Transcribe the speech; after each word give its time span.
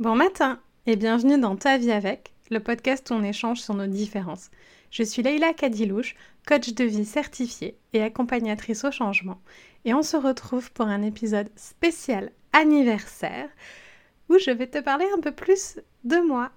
Bon 0.00 0.16
matin 0.16 0.58
et 0.86 0.96
bienvenue 0.96 1.38
dans 1.38 1.56
Ta 1.56 1.76
vie 1.76 1.92
avec, 1.92 2.32
le 2.50 2.60
podcast 2.60 3.10
où 3.10 3.12
on 3.12 3.22
échange 3.22 3.60
sur 3.60 3.74
nos 3.74 3.86
différences. 3.86 4.50
Je 4.90 5.02
suis 5.02 5.22
Leïla 5.22 5.52
Kadilouche, 5.52 6.16
coach 6.48 6.72
de 6.72 6.84
vie 6.84 7.04
certifiée 7.04 7.76
et 7.92 8.02
accompagnatrice 8.02 8.82
au 8.84 8.90
changement, 8.90 9.42
et 9.84 9.92
on 9.92 10.00
se 10.00 10.16
retrouve 10.16 10.72
pour 10.72 10.86
un 10.86 11.02
épisode 11.02 11.50
spécial 11.54 12.32
anniversaire 12.54 13.50
où 14.30 14.38
je 14.38 14.50
vais 14.50 14.68
te 14.68 14.78
parler 14.78 15.04
un 15.14 15.20
peu 15.20 15.32
plus 15.32 15.78
de 16.04 16.16
moi 16.16 16.50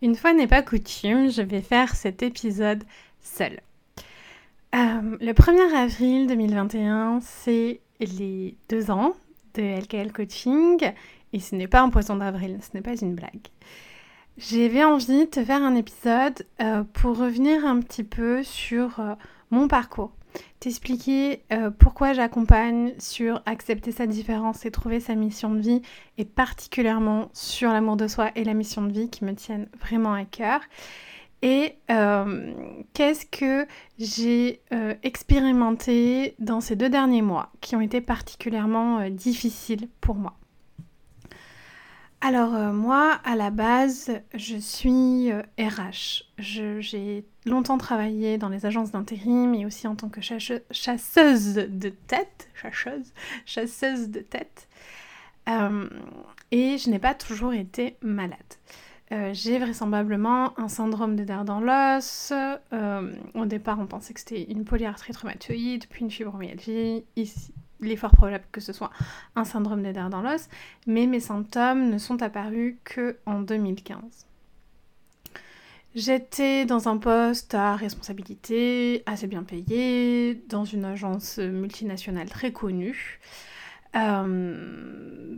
Une 0.00 0.14
fois 0.14 0.32
n'est 0.32 0.46
pas 0.46 0.62
coutume, 0.62 1.28
je 1.28 1.42
vais 1.42 1.60
faire 1.60 1.96
cet 1.96 2.22
épisode 2.22 2.84
seul. 3.20 3.60
Euh, 4.74 5.16
le 5.20 5.32
1er 5.32 5.74
avril 5.74 6.28
2021, 6.28 7.18
c'est 7.20 7.80
les 7.98 8.56
deux 8.68 8.92
ans 8.92 9.14
de 9.54 9.62
LKL 9.80 10.12
Coaching 10.12 10.92
et 11.32 11.40
ce 11.40 11.56
n'est 11.56 11.66
pas 11.66 11.80
un 11.80 11.90
poisson 11.90 12.16
d'avril, 12.16 12.58
ce 12.60 12.76
n'est 12.76 12.82
pas 12.82 12.94
une 12.94 13.16
blague. 13.16 13.48
J'avais 14.36 14.84
envie 14.84 15.24
de 15.24 15.30
te 15.30 15.44
faire 15.44 15.64
un 15.64 15.74
épisode 15.74 16.46
euh, 16.60 16.84
pour 16.92 17.18
revenir 17.18 17.66
un 17.66 17.80
petit 17.80 18.04
peu 18.04 18.44
sur 18.44 19.00
euh, 19.00 19.14
mon 19.50 19.66
parcours, 19.66 20.12
t'expliquer 20.60 21.42
euh, 21.52 21.70
pourquoi 21.70 22.12
j'accompagne 22.12 22.94
sur 22.98 23.42
accepter 23.46 23.92
sa 23.92 24.06
différence 24.06 24.66
et 24.66 24.70
trouver 24.70 25.00
sa 25.00 25.14
mission 25.14 25.50
de 25.50 25.60
vie, 25.60 25.82
et 26.16 26.24
particulièrement 26.24 27.30
sur 27.32 27.70
l'amour 27.72 27.96
de 27.96 28.08
soi 28.08 28.30
et 28.34 28.44
la 28.44 28.54
mission 28.54 28.82
de 28.82 28.92
vie 28.92 29.10
qui 29.10 29.24
me 29.24 29.34
tiennent 29.34 29.68
vraiment 29.80 30.14
à 30.14 30.24
cœur. 30.24 30.60
Et 31.42 31.74
euh, 31.90 32.52
qu'est-ce 32.94 33.24
que 33.24 33.66
j'ai 33.98 34.60
euh, 34.72 34.94
expérimenté 35.04 36.34
dans 36.40 36.60
ces 36.60 36.74
deux 36.74 36.88
derniers 36.88 37.22
mois 37.22 37.52
qui 37.60 37.76
ont 37.76 37.80
été 37.80 38.00
particulièrement 38.00 39.08
difficiles 39.08 39.88
pour 40.00 40.16
moi? 40.16 40.34
Alors 42.20 42.50
moi, 42.72 43.20
à 43.24 43.36
la 43.36 43.50
base, 43.50 44.10
je 44.34 44.56
suis 44.56 45.30
RH. 45.32 46.24
Euh, 46.58 46.80
j'ai 46.80 47.24
longtemps 47.48 47.78
travaillé 47.78 48.38
dans 48.38 48.48
les 48.48 48.66
agences 48.66 48.92
d'intérim 48.92 49.54
et 49.54 49.66
aussi 49.66 49.86
en 49.86 49.94
tant 49.94 50.08
que 50.08 50.20
chasseuse 50.20 51.54
de 51.54 51.88
tête. 51.88 52.48
Chasseuse, 52.54 53.12
chasseuse 53.46 54.10
de 54.10 54.20
tête. 54.20 54.68
Euh, 55.48 55.88
et 56.50 56.78
je 56.78 56.90
n'ai 56.90 56.98
pas 56.98 57.14
toujours 57.14 57.52
été 57.52 57.96
malade. 58.02 58.38
j'ai 59.32 59.58
vraisemblablement 59.58 60.58
un 60.58 60.68
syndrome 60.68 61.16
de 61.16 61.24
nerfs 61.24 61.44
dans 61.44 61.60
l'os. 61.60 62.32
au 63.34 63.46
départ, 63.46 63.78
on 63.80 63.86
pensait 63.86 64.14
que 64.14 64.20
c'était 64.20 64.44
une 64.44 64.64
polyarthrite 64.64 65.16
rhumatoïde, 65.16 65.86
puis 65.88 66.04
une 66.04 66.10
fibromyalgie. 66.10 67.04
Ici, 67.16 67.52
il 67.80 67.90
est 67.90 67.96
fort 67.96 68.10
probable 68.10 68.44
que 68.52 68.60
ce 68.60 68.72
soit 68.72 68.90
un 69.36 69.44
syndrome 69.44 69.82
des 69.82 69.92
nerfs 69.92 70.10
dans 70.10 70.22
l'os, 70.22 70.48
mais 70.86 71.06
mes 71.06 71.20
symptômes 71.20 71.90
ne 71.90 71.98
sont 71.98 72.22
apparus 72.22 72.76
que 72.84 73.18
en 73.26 73.40
2015. 73.40 74.27
J'étais 75.94 76.64
dans 76.64 76.88
un 76.88 76.98
poste 76.98 77.54
à 77.54 77.74
responsabilité 77.74 79.02
assez 79.06 79.26
bien 79.26 79.42
payé, 79.42 80.34
dans 80.48 80.64
une 80.64 80.84
agence 80.84 81.38
multinationale 81.38 82.28
très 82.28 82.52
connue. 82.52 83.20
Euh, 83.96 85.36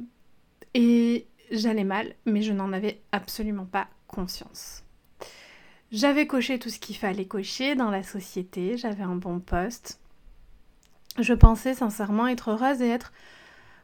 et 0.75 1.27
j'allais 1.51 1.85
mal, 1.85 2.15
mais 2.27 2.43
je 2.43 2.53
n'en 2.53 2.73
avais 2.73 3.01
absolument 3.13 3.65
pas 3.65 3.89
conscience. 4.07 4.83
J'avais 5.93 6.27
coché 6.27 6.59
tout 6.59 6.69
ce 6.69 6.79
qu'il 6.79 6.97
fallait 6.97 7.25
cocher 7.25 7.75
dans 7.75 7.91
la 7.91 8.03
société, 8.03 8.77
j'avais 8.77 9.03
un 9.03 9.17
bon 9.17 9.41
poste, 9.41 9.99
je 11.19 11.35
pensais 11.35 11.75
sincèrement 11.75 12.29
être 12.29 12.51
heureuse 12.51 12.81
et 12.83 12.89
être... 12.89 13.13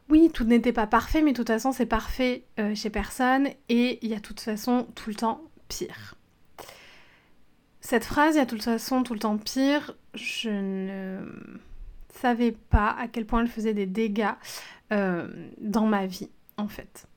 Oui, 0.09 0.31
tout 0.33 0.45
n'était 0.45 0.71
pas 0.71 0.87
parfait, 0.87 1.21
mais 1.21 1.31
de 1.33 1.37
toute 1.37 1.49
façon, 1.49 1.73
c'est 1.73 1.85
parfait 1.85 2.45
euh, 2.59 2.73
chez 2.75 2.89
personne 2.89 3.49
et 3.67 3.99
il 4.01 4.09
y 4.09 4.13
a 4.13 4.17
de 4.17 4.21
toute 4.21 4.39
façon 4.39 4.87
tout 4.95 5.09
le 5.09 5.15
temps 5.15 5.41
pire. 5.67 6.16
Cette 7.89 8.03
phrase, 8.03 8.35
il 8.35 8.39
y 8.39 8.41
a 8.41 8.43
de 8.43 8.49
toute 8.49 8.63
façon 8.63 9.01
tout 9.01 9.13
le 9.13 9.19
temps 9.19 9.37
pire, 9.37 9.95
je 10.13 10.49
ne 10.49 11.21
savais 12.09 12.51
pas 12.51 12.93
à 12.99 13.07
quel 13.07 13.25
point 13.25 13.39
elle 13.39 13.47
faisait 13.47 13.73
des 13.73 13.85
dégâts 13.85 14.33
euh, 14.91 15.29
dans 15.61 15.85
ma 15.85 16.05
vie, 16.05 16.29
en 16.57 16.67
fait. 16.67 17.07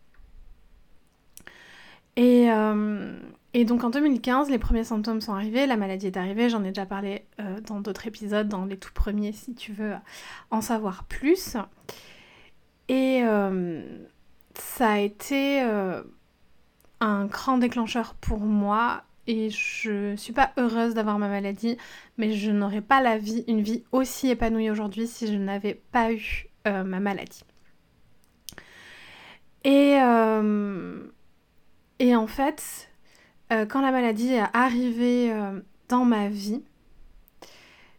Et, 2.15 2.53
euh, 2.53 3.19
donc 3.65 3.83
en 3.83 3.91
2015, 3.91 4.49
les 4.49 4.61
premiers 4.61 4.85
symptômes 4.85 5.21
sont 5.21 5.33
arrivés, 5.35 5.67
la 5.67 5.77
maladie 5.77 6.07
est 6.07 6.17
arrivée, 6.17 6.49
j'en 6.49 6.63
ai 6.63 6.69
déjà 6.69 6.87
parlé 6.87 7.25
euh, 7.41 7.61
dans 7.63 7.81
d'autres 7.81 8.07
épisodes, 8.07 8.47
dans 8.47 8.65
les 8.65 8.77
tout 8.77 8.93
premiers 8.95 9.33
si 9.33 9.57
tu 9.57 9.73
veux 9.73 9.95
en 10.53 10.61
savoir 10.61 11.03
plus. 11.03 11.57
Et 12.89 13.25
ça 14.55 14.93
a 14.93 14.99
été 14.99 15.63
un 17.01 17.25
grand 17.27 17.59
déclencheur 17.59 18.15
pour 18.15 18.39
moi 18.39 19.03
et 19.31 19.51
je 19.51 20.15
suis 20.17 20.33
pas 20.33 20.53
heureuse 20.57 20.95
d'avoir 20.95 21.19
ma 21.19 21.29
maladie, 21.29 21.77
mais 22.19 22.33
je 22.33 22.51
n'aurais 22.51 22.81
pas 22.81 23.01
la 23.01 23.19
vie, 23.19 23.45
une 23.49 23.63
vie 23.63 23.85
aussi 23.93 24.29
épanouie 24.29 24.71
aujourd'hui 24.71 25.07
si 25.07 25.27
je 25.27 25.35
n'avais 25.35 25.81
pas 25.93 26.13
eu 26.13 26.47
ma 26.65 27.01
maladie. 27.01 27.45
Et, 29.65 29.97
et 32.01 32.17
en 32.17 32.27
fait, 32.27 32.91
euh, 33.53 33.67
quand 33.67 33.81
la 33.81 33.91
maladie 33.91 34.33
est 34.33 34.43
arrivée 34.53 35.33
euh, 35.33 35.61
dans 35.89 36.05
ma 36.05 36.29
vie, 36.29 36.63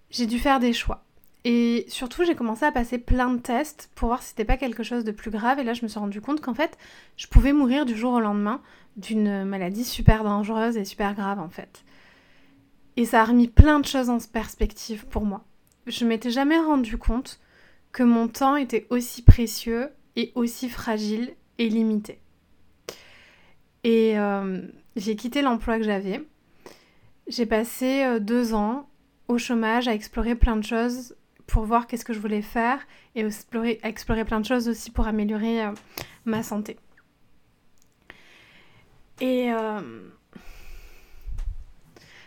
j'ai 0.09 0.25
dû 0.25 0.39
faire 0.39 0.59
des 0.59 0.73
choix. 0.73 1.03
Et 1.43 1.85
surtout, 1.87 2.23
j'ai 2.23 2.35
commencé 2.35 2.65
à 2.65 2.71
passer 2.71 2.99
plein 2.99 3.33
de 3.33 3.39
tests 3.39 3.89
pour 3.95 4.09
voir 4.09 4.21
si 4.21 4.29
c'était 4.29 4.45
pas 4.45 4.57
quelque 4.57 4.83
chose 4.83 5.03
de 5.03 5.11
plus 5.11 5.31
grave. 5.31 5.57
Et 5.59 5.63
là, 5.63 5.73
je 5.73 5.81
me 5.81 5.87
suis 5.87 5.99
rendu 5.99 6.21
compte 6.21 6.39
qu'en 6.39 6.53
fait, 6.53 6.77
je 7.17 7.27
pouvais 7.27 7.51
mourir 7.53 7.85
du 7.85 7.95
jour 7.95 8.13
au 8.13 8.19
lendemain 8.19 8.61
d'une 8.97 9.43
maladie 9.45 9.85
super 9.85 10.23
dangereuse 10.23 10.77
et 10.77 10.85
super 10.85 11.15
grave 11.15 11.39
en 11.39 11.49
fait. 11.49 11.83
Et 12.97 13.05
ça 13.05 13.21
a 13.21 13.25
remis 13.25 13.47
plein 13.47 13.79
de 13.79 13.85
choses 13.85 14.09
en 14.09 14.19
perspective 14.19 15.05
pour 15.07 15.25
moi. 15.25 15.43
Je 15.87 16.05
m'étais 16.05 16.29
jamais 16.29 16.59
rendu 16.59 16.97
compte 16.97 17.39
que 17.91 18.03
mon 18.03 18.27
temps 18.27 18.55
était 18.55 18.85
aussi 18.89 19.23
précieux 19.23 19.89
et 20.15 20.31
aussi 20.35 20.69
fragile 20.69 21.33
et 21.57 21.69
limité. 21.69 22.19
Et 23.83 24.19
euh, 24.19 24.61
j'ai 24.95 25.15
quitté 25.15 25.41
l'emploi 25.41 25.77
que 25.77 25.83
j'avais. 25.83 26.21
J'ai 27.27 27.45
passé 27.45 28.03
euh, 28.03 28.19
deux 28.19 28.53
ans 28.53 28.87
au 29.27 29.37
chômage 29.37 29.87
à 29.87 29.93
explorer 29.93 30.35
plein 30.35 30.57
de 30.57 30.63
choses 30.63 31.15
pour 31.51 31.65
voir 31.65 31.85
qu'est-ce 31.85 32.05
que 32.05 32.13
je 32.13 32.19
voulais 32.19 32.41
faire 32.41 32.79
et 33.15 33.25
explorer, 33.83 34.25
plein 34.25 34.39
de 34.39 34.45
choses 34.45 34.69
aussi 34.69 34.89
pour 34.89 35.07
améliorer 35.07 35.65
euh, 35.65 35.71
ma 36.25 36.43
santé. 36.43 36.77
Et 39.19 39.51
euh, 39.51 39.81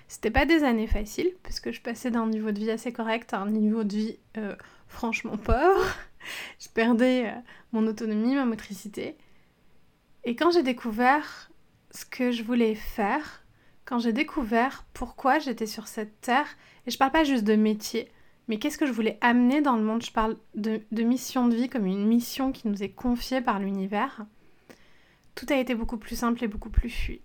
c'était 0.09 0.31
pas 0.31 0.45
des 0.45 0.63
années 0.63 0.87
faciles 0.87 1.33
parce 1.43 1.59
que 1.59 1.73
je 1.73 1.81
passais 1.81 2.11
d'un 2.11 2.27
niveau 2.27 2.53
de 2.53 2.59
vie 2.59 2.71
assez 2.71 2.93
correct 2.93 3.33
à 3.33 3.41
un 3.41 3.51
niveau 3.51 3.83
de 3.83 3.95
vie 3.95 4.19
franchement 4.87 5.37
pauvre. 5.37 5.87
je 6.61 6.69
perdais 6.69 7.33
mon 7.73 7.87
autonomie, 7.87 8.35
ma 8.35 8.45
motricité. 8.45 9.17
Et 10.25 10.37
quand 10.37 10.51
j'ai 10.53 10.63
découvert 10.63 11.51
ce 11.91 12.05
que 12.05 12.31
je 12.31 12.43
voulais 12.43 12.75
faire 12.75 13.45
quand 13.85 13.99
j'ai 13.99 14.13
découvert 14.13 14.85
pourquoi 14.95 15.39
j'étais 15.39 15.67
sur 15.67 15.89
cette 15.89 16.21
terre. 16.21 16.47
Et 16.87 16.91
je 16.91 16.99
parle 16.99 17.13
pas 17.13 17.25
juste 17.25 17.45
de 17.45 17.55
métier, 17.57 18.11
mais 18.49 18.59
qu'est-ce 18.59 18.79
que 18.79 18.87
je 18.87 18.93
voulais 18.93 19.19
amener 19.21 19.63
dans 19.63 19.77
le 19.77 19.83
monde? 19.83 20.03
Je 20.03 20.13
parle 20.13 20.37
de, 20.55 20.81
mission 21.03 21.49
de 21.49 21.57
vie 21.57 21.69
comme 21.69 21.87
une 21.87 22.07
mission 22.07 22.53
qui 22.53 22.69
nous 22.69 22.83
est 22.83 22.91
confiée 22.91 23.41
par 23.41 23.59
l'univers. 23.59 24.27
Tout 25.35 25.47
a 25.49 25.57
été 25.57 25.75
beaucoup 25.75 25.97
plus 25.97 26.17
simple 26.17 26.45
et 26.45 26.49
beaucoup 26.49 26.71
plus 26.71 26.91
fluide. 26.91 27.21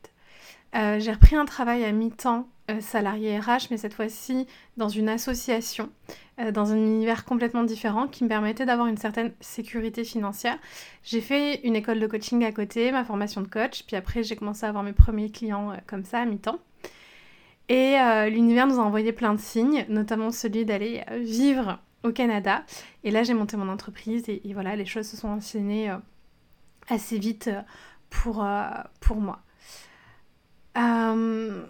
Euh, 0.76 1.00
j'ai 1.00 1.12
repris 1.12 1.36
un 1.36 1.46
travail 1.46 1.84
à 1.84 1.92
mi-temps 1.92 2.48
euh, 2.70 2.80
salarié 2.80 3.40
RH, 3.40 3.68
mais 3.72 3.78
cette 3.78 3.94
fois-ci 3.94 4.48
dans 4.78 4.88
une 4.88 5.10
association, 5.10 5.90
euh, 6.40 6.52
dans 6.52 6.72
un 6.72 6.78
univers 6.78 7.26
complètement 7.26 7.64
différent 7.64 8.08
qui 8.08 8.24
me 8.24 8.30
permettait 8.30 8.66
d'avoir 8.66 8.88
une 8.88 8.98
certaine 8.98 9.34
sécurité 9.42 10.04
financière. 10.04 10.58
J'ai 11.04 11.22
fait 11.22 11.62
une 11.64 11.76
école 11.76 12.00
de 12.00 12.08
coaching 12.08 12.44
à 12.46 12.52
côté, 12.52 12.92
ma 12.92 13.04
formation 13.04 13.42
de 13.42 13.48
coach, 13.48 13.84
puis 13.88 13.96
après 13.96 14.24
j'ai 14.24 14.36
commencé 14.36 14.66
à 14.66 14.70
avoir 14.70 14.84
mes 14.84 14.94
premiers 14.94 15.32
clients 15.32 15.74
comme 15.88 16.06
ça 16.06 16.20
à 16.20 16.26
mi-temps. 16.26 16.60
Et 17.70 17.98
l'univers 18.32 18.66
nous 18.66 18.80
a 18.80 18.84
envoyé 18.84 19.14
plein 19.14 19.34
de 19.34 19.40
signes, 19.40 19.86
notamment 19.90 20.32
celui 20.32 20.66
d'aller 20.66 21.04
vivre 21.22 21.80
au 22.04 22.12
Canada. 22.12 22.64
Et 23.04 23.12
là 23.12 23.22
j'ai 23.22 23.36
monté 23.36 23.58
mon 23.58 23.70
entreprise 23.70 24.28
et, 24.28 24.42
voilà, 24.54 24.76
les 24.76 24.86
choses 24.86 25.08
se 25.08 25.16
sont 25.16 25.28
enchaînées 25.28 25.96
assez 26.90 27.20
vite 27.20 27.52
pour, 28.10 28.44
pour 29.00 29.18
moi. 29.18 29.44
Euh, 30.78 31.66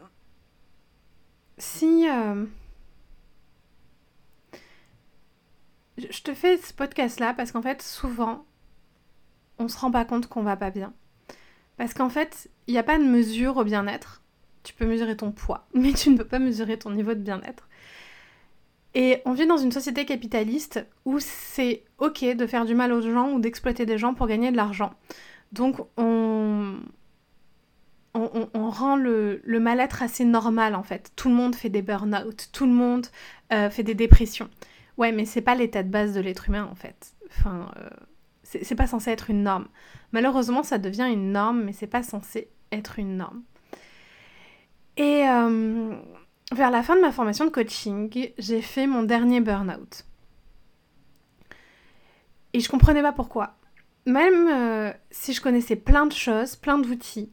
si 1.57 2.07
euh, 2.09 2.45
je 5.97 6.21
te 6.21 6.33
fais 6.33 6.57
ce 6.57 6.73
podcast 6.73 7.19
là 7.19 7.33
parce 7.33 7.51
qu'en 7.51 7.61
fait 7.61 7.81
souvent 7.81 8.45
on 9.57 9.67
se 9.67 9.77
rend 9.77 9.91
pas 9.91 10.05
compte 10.05 10.27
qu'on 10.27 10.43
va 10.43 10.55
pas 10.55 10.71
bien. 10.71 10.93
Parce 11.77 11.93
qu'en 11.93 12.09
fait, 12.09 12.49
il 12.67 12.73
n'y 12.73 12.77
a 12.77 12.83
pas 12.83 12.97
de 12.97 13.03
mesure 13.03 13.57
au 13.57 13.63
bien-être. 13.63 14.21
Tu 14.69 14.75
peux 14.75 14.86
mesurer 14.86 15.18
ton 15.18 15.31
poids, 15.31 15.68
mais 15.74 15.94
tu 15.94 16.12
ne 16.12 16.18
peux 16.18 16.25
pas 16.25 16.38
mesurer 16.38 16.77
ton 16.77 16.92
niveau 16.92 17.16
de 17.16 17.19
bien-être. 17.19 17.68
Et 18.94 19.21
on 19.25 19.33
vit 19.33 19.48
dans 19.48 19.57
une 19.57 19.71
société 19.71 20.06
capitaliste 20.06 20.86
où 21.06 21.18
c'est 21.19 21.83
ok 21.98 22.24
de 22.36 22.45
faire 22.45 22.66
du 22.66 22.75
mal 22.75 22.92
aux 22.92 23.01
gens 23.01 23.31
ou 23.31 23.39
d'exploiter 23.39 23.86
des 23.86 23.98
gens 23.98 24.13
pour 24.13 24.27
gagner 24.27 24.51
de 24.51 24.57
l'argent. 24.57 24.94
Donc 25.51 25.77
on, 25.98 26.77
rend 28.54 28.95
le, 28.95 29.42
mal-être 29.48 30.04
assez 30.04 30.24
normal 30.24 30.75
en 30.75 30.83
fait. 30.83 31.12
Tout 31.16 31.30
le 31.30 31.36
monde 31.36 31.56
fait 31.56 31.69
des 31.69 31.81
burn-out, 31.81 32.50
tout 32.51 32.66
le 32.68 32.71
monde 32.71 33.07
euh, 33.51 33.71
fait 33.71 33.83
des 33.83 33.95
dépressions. 33.95 34.50
Ouais, 34.98 35.12
mais 35.12 35.25
c'est 35.25 35.42
pas 35.42 35.56
l'état 35.56 35.81
de 35.81 35.89
base 35.89 36.13
de 36.13 36.21
l'être 36.21 36.48
humain 36.50 36.68
en 36.71 36.75
fait. 36.75 37.13
Enfin, 37.30 37.71
euh, 37.77 37.89
c'est 38.44 38.75
pas 38.75 38.88
censé 38.88 39.10
être 39.10 39.31
une 39.31 39.44
norme. 39.44 39.68
Malheureusement, 40.12 40.62
ça 40.62 40.77
devient 40.77 41.10
une 41.12 41.31
norme, 41.31 41.63
mais 41.63 41.74
c'est 41.74 41.88
pas 41.88 42.04
censé 42.04 42.50
être 42.71 43.00
une 43.00 43.18
norme. 43.18 43.42
Et 44.99 45.25
euh, 45.27 45.95
vers 46.51 46.69
la 46.69 46.83
fin 46.83 46.97
de 46.97 47.01
ma 47.01 47.13
formation 47.13 47.45
de 47.45 47.49
coaching, 47.49 48.33
j'ai 48.37 48.61
fait 48.61 48.85
mon 48.85 49.01
dernier 49.01 49.39
burn-out. 49.39 50.05
Et 52.51 52.59
je 52.59 52.69
comprenais 52.69 53.01
pas 53.01 53.13
pourquoi. 53.13 53.55
Même 54.05 54.49
euh, 54.51 54.91
si 55.09 55.31
je 55.31 55.41
connaissais 55.41 55.77
plein 55.77 56.05
de 56.05 56.11
choses, 56.11 56.57
plein 56.57 56.77
d'outils, 56.77 57.31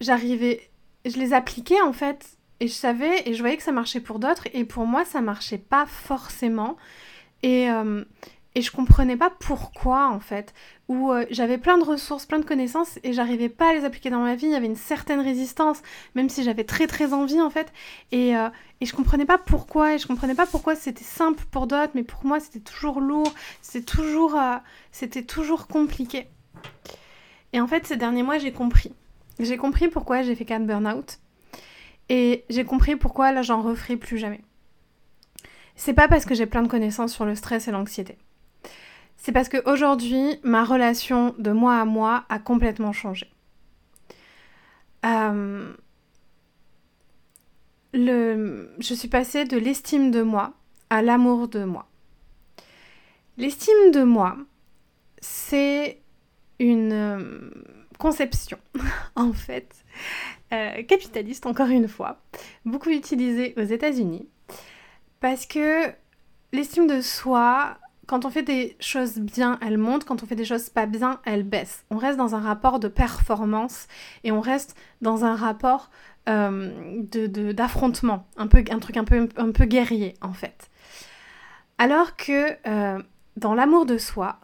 j'arrivais, 0.00 0.68
je 1.04 1.16
les 1.16 1.32
appliquais 1.32 1.80
en 1.80 1.92
fait, 1.92 2.38
et 2.58 2.66
je 2.66 2.72
savais, 2.72 3.22
et 3.24 3.34
je 3.34 3.40
voyais 3.40 3.56
que 3.56 3.62
ça 3.62 3.70
marchait 3.70 4.00
pour 4.00 4.18
d'autres, 4.18 4.48
et 4.52 4.64
pour 4.64 4.84
moi 4.84 5.04
ça 5.04 5.20
marchait 5.20 5.58
pas 5.58 5.86
forcément. 5.86 6.76
Et, 7.44 7.70
euh, 7.70 8.04
et 8.54 8.62
je 8.62 8.70
comprenais 8.70 9.16
pas 9.16 9.30
pourquoi 9.30 10.08
en 10.08 10.20
fait. 10.20 10.54
Où 10.88 11.10
euh, 11.10 11.26
j'avais 11.30 11.58
plein 11.58 11.78
de 11.78 11.84
ressources, 11.84 12.26
plein 12.26 12.38
de 12.38 12.44
connaissances 12.44 12.98
et 13.02 13.12
j'arrivais 13.12 13.48
pas 13.48 13.70
à 13.70 13.74
les 13.74 13.84
appliquer 13.84 14.10
dans 14.10 14.20
ma 14.20 14.36
vie. 14.36 14.46
Il 14.46 14.52
y 14.52 14.56
avait 14.56 14.66
une 14.66 14.76
certaine 14.76 15.20
résistance, 15.20 15.82
même 16.14 16.28
si 16.28 16.44
j'avais 16.44 16.64
très 16.64 16.86
très 16.86 17.12
envie 17.12 17.40
en 17.40 17.50
fait. 17.50 17.72
Et, 18.12 18.36
euh, 18.36 18.48
et 18.80 18.86
je 18.86 18.94
comprenais 18.94 19.24
pas 19.24 19.38
pourquoi. 19.38 19.94
Et 19.94 19.98
je 19.98 20.06
comprenais 20.06 20.34
pas 20.34 20.46
pourquoi 20.46 20.76
c'était 20.76 21.04
simple 21.04 21.44
pour 21.50 21.66
d'autres, 21.66 21.92
mais 21.94 22.04
pour 22.04 22.24
moi 22.24 22.38
c'était 22.38 22.60
toujours 22.60 23.00
lourd, 23.00 23.32
c'était 23.60 23.84
toujours, 23.84 24.36
euh, 24.38 24.56
c'était 24.92 25.24
toujours 25.24 25.66
compliqué. 25.66 26.28
Et 27.52 27.60
en 27.60 27.66
fait, 27.66 27.86
ces 27.86 27.96
derniers 27.96 28.24
mois, 28.24 28.38
j'ai 28.38 28.52
compris. 28.52 28.92
J'ai 29.38 29.56
compris 29.56 29.88
pourquoi 29.88 30.22
j'ai 30.22 30.34
fait 30.34 30.44
4 30.44 30.66
burn-out. 30.66 31.18
Et 32.08 32.44
j'ai 32.50 32.64
compris 32.64 32.96
pourquoi 32.96 33.32
là 33.32 33.42
j'en 33.42 33.62
referai 33.62 33.96
plus 33.96 34.18
jamais. 34.18 34.42
C'est 35.76 35.94
pas 35.94 36.06
parce 36.08 36.24
que 36.24 36.34
j'ai 36.34 36.46
plein 36.46 36.62
de 36.62 36.68
connaissances 36.68 37.12
sur 37.12 37.24
le 37.24 37.34
stress 37.34 37.66
et 37.66 37.70
l'anxiété. 37.70 38.18
C'est 39.24 39.32
parce 39.32 39.48
qu'aujourd'hui, 39.48 40.38
ma 40.42 40.64
relation 40.64 41.34
de 41.38 41.50
moi 41.50 41.80
à 41.80 41.86
moi 41.86 42.26
a 42.28 42.38
complètement 42.38 42.92
changé. 42.92 43.26
Euh, 45.06 45.72
je 47.94 48.94
suis 48.94 49.08
passée 49.08 49.46
de 49.46 49.56
l'estime 49.56 50.10
de 50.10 50.20
moi 50.20 50.52
à 50.90 51.00
l'amour 51.00 51.48
de 51.48 51.64
moi. 51.64 51.88
L'estime 53.38 53.92
de 53.94 54.02
moi, 54.02 54.36
c'est 55.22 56.02
une 56.58 56.92
euh, 56.92 57.50
conception, 57.98 58.58
en 59.16 59.32
fait, 59.32 59.74
euh, 60.52 60.82
capitaliste, 60.82 61.46
encore 61.46 61.68
une 61.68 61.88
fois, 61.88 62.20
beaucoup 62.66 62.90
utilisée 62.90 63.54
aux 63.56 63.64
États-Unis, 63.64 64.28
parce 65.20 65.46
que 65.46 65.86
l'estime 66.52 66.86
de 66.86 67.00
soi 67.00 67.78
quand 68.06 68.24
on 68.24 68.30
fait 68.30 68.42
des 68.42 68.76
choses 68.80 69.18
bien, 69.18 69.58
elle 69.60 69.78
monte, 69.78 70.04
quand 70.04 70.22
on 70.22 70.26
fait 70.26 70.36
des 70.36 70.44
choses 70.44 70.68
pas 70.68 70.86
bien, 70.86 71.20
elle 71.24 71.42
baisse. 71.42 71.84
On 71.90 71.96
reste 71.96 72.18
dans 72.18 72.34
un 72.34 72.40
rapport 72.40 72.80
de 72.80 72.88
performance 72.88 73.86
et 74.24 74.32
on 74.32 74.40
reste 74.40 74.76
dans 75.00 75.24
un 75.24 75.34
rapport 75.34 75.90
euh, 76.28 77.02
d'affrontement, 77.52 78.26
un, 78.36 78.46
peu, 78.46 78.64
un 78.70 78.78
truc 78.78 78.96
un 78.96 79.04
peu, 79.04 79.28
un 79.36 79.52
peu 79.52 79.64
guerrier 79.64 80.14
en 80.20 80.32
fait. 80.32 80.70
Alors 81.78 82.16
que 82.16 82.56
euh, 82.66 83.02
dans 83.36 83.54
l'amour 83.54 83.86
de 83.86 83.98
soi, 83.98 84.38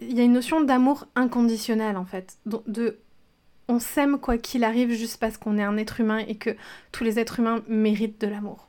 il 0.00 0.16
y 0.16 0.20
a 0.20 0.24
une 0.24 0.32
notion 0.32 0.60
d'amour 0.60 1.06
inconditionnel 1.14 1.96
en 1.96 2.04
fait, 2.04 2.38
de 2.46 2.98
on 3.68 3.78
s'aime 3.78 4.18
quoi 4.18 4.36
qu'il 4.36 4.64
arrive 4.64 4.90
juste 4.90 5.18
parce 5.18 5.38
qu'on 5.38 5.56
est 5.56 5.62
un 5.62 5.76
être 5.78 6.00
humain 6.00 6.18
et 6.18 6.34
que 6.34 6.56
tous 6.92 7.04
les 7.04 7.18
êtres 7.18 7.40
humains 7.40 7.62
méritent 7.66 8.20
de 8.20 8.26
l'amour. 8.26 8.68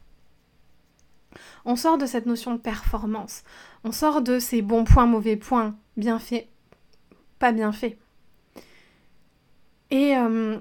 On 1.65 1.75
sort 1.75 1.97
de 1.97 2.05
cette 2.05 2.25
notion 2.25 2.53
de 2.53 2.59
performance. 2.59 3.43
On 3.83 3.91
sort 3.91 4.21
de 4.21 4.39
ces 4.39 4.61
bons 4.61 4.83
points, 4.83 5.05
mauvais 5.05 5.35
points, 5.35 5.75
bien 5.97 6.19
fait, 6.19 6.49
pas 7.39 7.51
bien 7.51 7.71
fait. 7.71 7.97
Et 9.91 10.15
euh, 10.17 10.57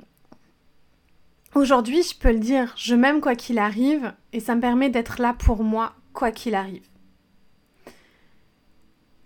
aujourd'hui, 1.55 2.03
je 2.03 2.17
peux 2.17 2.33
le 2.33 2.39
dire, 2.39 2.75
je 2.77 2.95
m'aime 2.95 3.21
quoi 3.21 3.35
qu'il 3.35 3.59
arrive 3.59 4.15
et 4.33 4.41
ça 4.41 4.55
me 4.55 4.61
permet 4.61 4.91
d'être 4.91 5.21
là 5.21 5.35
pour 5.35 5.65
moi 5.65 5.95
quoi 6.13 6.31
qu'il 6.31 6.55
arrive. 6.55 6.87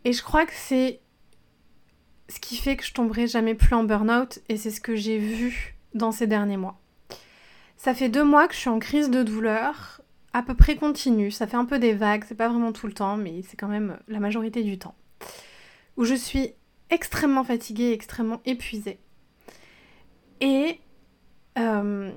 Et 0.04 0.12
je 0.12 0.22
crois 0.22 0.46
que 0.46 0.54
c'est 0.54 1.00
ce 2.28 2.40
qui 2.40 2.56
fait 2.56 2.76
que 2.76 2.84
je 2.84 2.92
tomberai 2.92 3.26
jamais 3.26 3.54
plus 3.54 3.74
en 3.74 3.84
burn-out 3.84 4.40
et 4.48 4.56
c'est 4.56 4.70
ce 4.70 4.80
que 4.80 4.96
j'ai 4.96 5.18
vu 5.18 5.76
dans 5.94 6.12
ces 6.12 6.26
derniers 6.26 6.56
mois. 6.56 6.78
Ça 7.76 7.94
fait 7.94 8.08
deux 8.08 8.24
mois 8.24 8.48
que 8.48 8.54
je 8.54 8.60
suis 8.60 8.68
en 8.70 8.78
crise 8.78 9.10
de 9.10 9.22
douleur 9.22 10.00
à 10.32 10.42
peu 10.42 10.54
près 10.54 10.76
continue. 10.76 11.30
Ça 11.30 11.46
fait 11.46 11.56
un 11.56 11.64
peu 11.64 11.78
des 11.78 11.92
vagues, 11.92 12.24
c'est 12.26 12.34
pas 12.34 12.48
vraiment 12.48 12.72
tout 12.72 12.86
le 12.86 12.92
temps, 12.92 13.16
mais 13.16 13.42
c'est 13.42 13.56
quand 13.56 13.68
même 13.68 13.98
la 14.08 14.20
majorité 14.20 14.62
du 14.62 14.78
temps. 14.78 14.94
Où 15.96 16.04
je 16.04 16.14
suis 16.14 16.52
extrêmement 16.90 17.44
fatiguée, 17.44 17.92
extrêmement 17.92 18.40
épuisée. 18.44 18.98
Et 20.40 20.80
euh, 21.58 22.10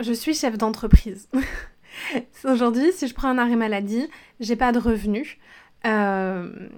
je 0.00 0.12
suis 0.12 0.34
chef 0.34 0.56
d'entreprise. 0.58 1.28
Aujourd'hui, 2.44 2.92
si 2.92 3.08
je 3.08 3.14
prends 3.14 3.28
un 3.28 3.38
arrêt 3.38 3.56
maladie, 3.56 4.08
j'ai 4.40 4.56
pas 4.56 4.72
de 4.72 4.78
revenus. 4.78 5.38
Euh, 5.86 6.68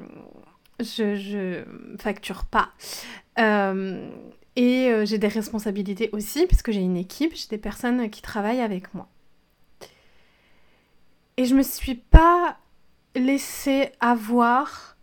je, 0.80 1.16
je 1.16 1.64
facture 1.98 2.44
pas. 2.44 2.70
Euh, 3.38 4.08
et 4.56 4.90
j'ai 5.04 5.18
des 5.18 5.28
responsabilités 5.28 6.10
aussi, 6.12 6.46
puisque 6.46 6.72
j'ai 6.72 6.80
une 6.80 6.96
équipe, 6.96 7.32
j'ai 7.34 7.46
des 7.48 7.58
personnes 7.58 8.10
qui 8.10 8.22
travaillent 8.22 8.60
avec 8.60 8.92
moi. 8.92 9.08
Et 11.38 11.44
je 11.44 11.54
me 11.54 11.62
suis 11.62 11.94
pas 11.94 12.58
laissée 13.14 13.92
avoir 14.00 14.96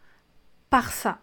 par 0.70 0.92
ça. 0.92 1.20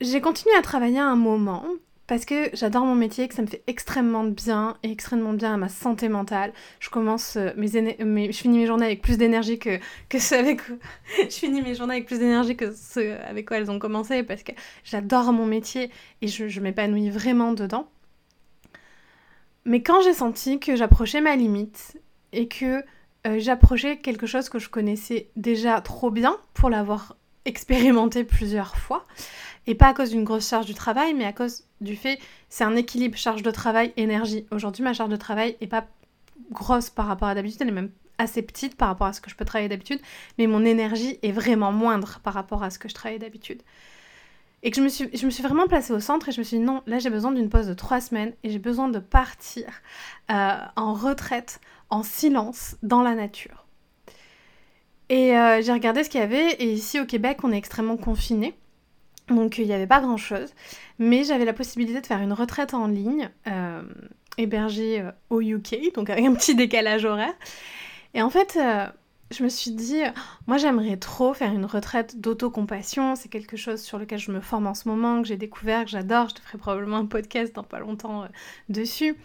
J'ai 0.00 0.20
continué 0.20 0.54
à 0.54 0.62
travailler 0.62 1.00
un 1.00 1.16
moment 1.16 1.64
parce 2.06 2.24
que 2.24 2.50
j'adore 2.52 2.84
mon 2.84 2.94
métier, 2.94 3.26
que 3.26 3.34
ça 3.34 3.42
me 3.42 3.48
fait 3.48 3.64
extrêmement 3.66 4.22
bien 4.22 4.76
et 4.84 4.92
extrêmement 4.92 5.32
bien 5.32 5.54
à 5.54 5.56
ma 5.56 5.68
santé 5.68 6.08
mentale. 6.08 6.52
Je 6.78 6.90
commence 6.90 7.36
euh, 7.36 7.50
mes, 7.56 8.30
je 8.30 8.38
finis 8.38 8.58
mes 8.58 8.66
journées 8.66 8.86
avec 8.86 9.02
plus 9.02 9.18
d'énergie 9.18 9.58
que, 9.58 9.80
que 10.08 10.20
ceux 10.20 10.38
avec 10.38 10.60
je 11.24 11.34
finis 11.34 11.60
mes 11.60 11.74
journées 11.74 11.94
avec 11.94 12.06
plus 12.06 12.20
d'énergie 12.20 12.56
que 12.56 12.72
ceux 12.72 13.16
avec 13.22 13.48
quoi 13.48 13.56
elles 13.56 13.70
ont 13.72 13.80
commencé 13.80 14.22
parce 14.22 14.44
que 14.44 14.52
j'adore 14.84 15.32
mon 15.32 15.46
métier 15.46 15.90
et 16.22 16.28
je 16.28 16.60
m'épanouis 16.60 17.10
vraiment 17.10 17.52
dedans. 17.52 17.88
Mais 19.64 19.82
quand 19.82 20.00
j'ai 20.02 20.14
senti 20.14 20.60
que 20.60 20.76
j'approchais 20.76 21.20
ma 21.20 21.34
limite 21.34 21.98
et 22.34 22.48
que 22.48 22.84
euh, 23.26 23.38
j'approchais 23.38 23.96
quelque 23.98 24.26
chose 24.26 24.48
que 24.48 24.58
je 24.58 24.68
connaissais 24.68 25.28
déjà 25.36 25.80
trop 25.80 26.10
bien 26.10 26.36
pour 26.52 26.68
l'avoir 26.68 27.16
expérimenté 27.44 28.24
plusieurs 28.24 28.76
fois. 28.76 29.06
Et 29.66 29.74
pas 29.74 29.88
à 29.88 29.94
cause 29.94 30.10
d'une 30.10 30.24
grosse 30.24 30.48
charge 30.48 30.66
du 30.66 30.74
travail, 30.74 31.14
mais 31.14 31.24
à 31.24 31.32
cause 31.32 31.64
du 31.80 31.96
fait, 31.96 32.18
c'est 32.50 32.64
un 32.64 32.76
équilibre 32.76 33.16
charge 33.16 33.42
de 33.42 33.50
travail, 33.50 33.92
énergie. 33.96 34.46
Aujourd'hui, 34.50 34.82
ma 34.82 34.92
charge 34.92 35.10
de 35.10 35.16
travail 35.16 35.56
est 35.60 35.66
pas 35.66 35.86
grosse 36.50 36.90
par 36.90 37.06
rapport 37.06 37.28
à 37.28 37.34
d'habitude, 37.34 37.62
elle 37.62 37.68
est 37.68 37.72
même 37.72 37.90
assez 38.18 38.42
petite 38.42 38.76
par 38.76 38.88
rapport 38.88 39.06
à 39.06 39.12
ce 39.12 39.20
que 39.20 39.30
je 39.30 39.34
peux 39.34 39.44
travailler 39.44 39.68
d'habitude, 39.68 40.00
mais 40.38 40.46
mon 40.46 40.64
énergie 40.64 41.18
est 41.22 41.32
vraiment 41.32 41.72
moindre 41.72 42.20
par 42.22 42.34
rapport 42.34 42.62
à 42.62 42.70
ce 42.70 42.78
que 42.78 42.88
je 42.88 42.94
travaille 42.94 43.18
d'habitude. 43.18 43.62
Et 44.64 44.70
que 44.70 44.78
je 44.78 44.80
me, 44.80 44.88
suis, 44.88 45.10
je 45.12 45.26
me 45.26 45.30
suis 45.30 45.42
vraiment 45.42 45.66
placée 45.68 45.92
au 45.92 46.00
centre 46.00 46.30
et 46.30 46.32
je 46.32 46.40
me 46.40 46.44
suis 46.44 46.56
dit 46.56 46.62
non, 46.64 46.82
là 46.86 46.98
j'ai 46.98 47.10
besoin 47.10 47.32
d'une 47.32 47.50
pause 47.50 47.66
de 47.66 47.74
trois 47.74 48.00
semaines 48.00 48.32
et 48.42 48.50
j'ai 48.50 48.58
besoin 48.58 48.88
de 48.88 48.98
partir 48.98 49.66
euh, 50.30 50.56
en 50.74 50.94
retraite 50.94 51.60
en 51.90 52.02
silence 52.02 52.76
dans 52.82 53.02
la 53.02 53.14
nature. 53.14 53.66
Et 55.10 55.36
euh, 55.36 55.60
j'ai 55.60 55.70
regardé 55.70 56.02
ce 56.02 56.08
qu'il 56.08 56.20
y 56.20 56.24
avait, 56.24 56.52
et 56.52 56.72
ici 56.72 56.98
au 56.98 57.04
Québec, 57.04 57.40
on 57.44 57.52
est 57.52 57.58
extrêmement 57.58 57.98
confiné. 57.98 58.54
Donc 59.28 59.58
il 59.58 59.66
n'y 59.66 59.74
avait 59.74 59.86
pas 59.86 60.00
grand 60.00 60.16
chose. 60.16 60.54
Mais 60.98 61.24
j'avais 61.24 61.44
la 61.44 61.52
possibilité 61.52 62.00
de 62.00 62.06
faire 62.06 62.20
une 62.20 62.32
retraite 62.32 62.72
en 62.72 62.86
ligne, 62.86 63.28
euh, 63.46 63.82
hébergée 64.38 65.04
au 65.28 65.42
UK, 65.42 65.92
donc 65.94 66.08
avec 66.08 66.24
un 66.24 66.32
petit 66.34 66.54
décalage 66.54 67.04
horaire. 67.04 67.34
Et 68.14 68.22
en 68.22 68.30
fait, 68.30 68.58
je 69.30 69.42
me 69.42 69.48
suis 69.48 69.72
dit, 69.72 70.02
moi 70.46 70.58
j'aimerais 70.58 70.96
trop 70.96 71.34
faire 71.34 71.52
une 71.52 71.64
retraite 71.64 72.20
d'autocompassion. 72.20 73.16
C'est 73.16 73.28
quelque 73.28 73.56
chose 73.56 73.80
sur 73.80 73.98
lequel 73.98 74.18
je 74.18 74.30
me 74.30 74.40
forme 74.40 74.66
en 74.66 74.74
ce 74.74 74.88
moment, 74.88 75.22
que 75.22 75.28
j'ai 75.28 75.36
découvert, 75.36 75.84
que 75.84 75.90
j'adore. 75.90 76.28
Je 76.28 76.34
te 76.34 76.40
ferai 76.40 76.58
probablement 76.58 76.98
un 76.98 77.06
podcast 77.06 77.54
dans 77.54 77.64
pas 77.64 77.80
longtemps 77.80 78.26
dessus. 78.68 79.16